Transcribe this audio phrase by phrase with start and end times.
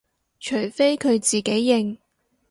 [0.39, 1.99] 除非佢自己認